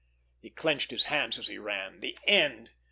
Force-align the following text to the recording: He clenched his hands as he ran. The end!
He 0.41 0.49
clenched 0.49 0.89
his 0.89 1.03
hands 1.03 1.37
as 1.37 1.45
he 1.45 1.59
ran. 1.59 1.99
The 1.99 2.17
end! 2.25 2.71